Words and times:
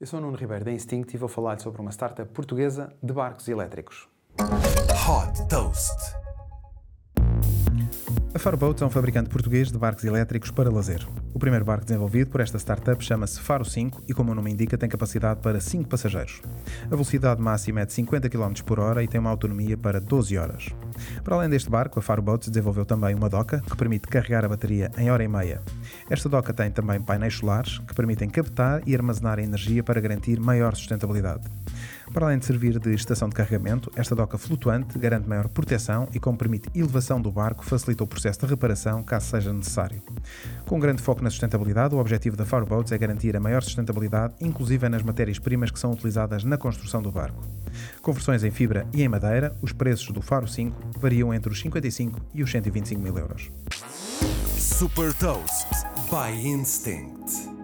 Eu 0.00 0.06
sou 0.06 0.20
o 0.20 0.22
Nuno 0.22 0.36
Ribeiro 0.36 0.64
da 0.64 0.70
Instinct 0.70 1.12
e 1.12 1.18
vou 1.18 1.28
falar 1.28 1.58
sobre 1.58 1.80
uma 1.80 1.90
startup 1.90 2.32
portuguesa 2.32 2.94
de 3.02 3.12
barcos 3.12 3.48
elétricos. 3.48 4.08
Hot 4.38 5.48
Toast. 5.48 6.07
A 8.38 8.40
Faroboats 8.40 8.80
é 8.80 8.86
um 8.86 8.90
fabricante 8.90 9.28
português 9.28 9.72
de 9.72 9.76
barcos 9.76 10.04
elétricos 10.04 10.52
para 10.52 10.70
lazer. 10.70 11.04
O 11.34 11.40
primeiro 11.40 11.64
barco 11.64 11.84
desenvolvido 11.84 12.30
por 12.30 12.40
esta 12.40 12.56
startup 12.56 13.04
chama-se 13.04 13.40
Faro 13.40 13.64
5 13.64 14.04
e, 14.08 14.14
como 14.14 14.30
o 14.30 14.34
nome 14.36 14.52
indica, 14.52 14.78
tem 14.78 14.88
capacidade 14.88 15.40
para 15.40 15.60
5 15.60 15.88
passageiros. 15.88 16.40
A 16.84 16.90
velocidade 16.90 17.42
máxima 17.42 17.80
é 17.80 17.84
de 17.86 17.92
50 17.94 18.28
km 18.28 18.52
por 18.64 18.78
hora 18.78 19.02
e 19.02 19.08
tem 19.08 19.20
uma 19.20 19.30
autonomia 19.30 19.76
para 19.76 20.00
12 20.00 20.38
horas. 20.38 20.68
Para 21.24 21.34
além 21.34 21.50
deste 21.50 21.68
barco, 21.68 21.98
a 21.98 22.02
Faroboats 22.02 22.48
desenvolveu 22.48 22.86
também 22.86 23.12
uma 23.12 23.28
doca 23.28 23.60
que 23.60 23.76
permite 23.76 24.06
carregar 24.06 24.44
a 24.44 24.48
bateria 24.48 24.92
em 24.96 25.10
hora 25.10 25.24
e 25.24 25.28
meia. 25.28 25.60
Esta 26.08 26.28
doca 26.28 26.54
tem 26.54 26.70
também 26.70 27.00
painéis 27.00 27.34
solares 27.34 27.78
que 27.78 27.94
permitem 27.94 28.30
captar 28.30 28.82
e 28.86 28.94
armazenar 28.94 29.40
energia 29.40 29.82
para 29.82 30.00
garantir 30.00 30.38
maior 30.38 30.76
sustentabilidade. 30.76 31.42
Para 32.12 32.26
além 32.26 32.38
de 32.38 32.46
servir 32.46 32.78
de 32.78 32.94
estação 32.94 33.28
de 33.28 33.34
carregamento, 33.34 33.92
esta 33.94 34.14
doca 34.14 34.38
flutuante 34.38 34.98
garante 34.98 35.28
maior 35.28 35.48
proteção 35.48 36.08
e, 36.12 36.18
como 36.18 36.38
permite 36.38 36.70
elevação 36.74 37.20
do 37.20 37.30
barco, 37.30 37.64
facilita 37.64 38.02
o 38.02 38.06
processo 38.06 38.27
de 38.36 38.46
reparação 38.46 39.02
caso 39.02 39.26
seja 39.26 39.52
necessário. 39.52 40.02
Com 40.66 40.78
grande 40.78 41.00
foco 41.00 41.22
na 41.22 41.30
sustentabilidade, 41.30 41.94
o 41.94 41.98
objetivo 41.98 42.36
da 42.36 42.44
Farboats 42.44 42.92
é 42.92 42.98
garantir 42.98 43.36
a 43.36 43.40
maior 43.40 43.62
sustentabilidade, 43.62 44.34
inclusive 44.40 44.88
nas 44.88 45.02
matérias-primas 45.02 45.70
que 45.70 45.78
são 45.78 45.92
utilizadas 45.92 46.44
na 46.44 46.58
construção 46.58 47.00
do 47.00 47.10
barco. 47.10 47.42
Com 48.02 48.12
versões 48.12 48.44
em 48.44 48.50
fibra 48.50 48.86
e 48.92 49.02
em 49.02 49.08
madeira, 49.08 49.54
os 49.62 49.72
preços 49.72 50.10
do 50.10 50.20
Faro 50.20 50.48
5 50.48 50.98
variam 50.98 51.32
entre 51.32 51.52
os 51.52 51.60
55 51.60 52.20
e 52.34 52.42
os 52.42 52.50
125 52.50 53.00
mil 53.00 53.16
euros. 53.16 53.50
Super 54.56 55.12
Toast 55.14 55.68
by 56.10 56.46
Instinct. 56.46 57.57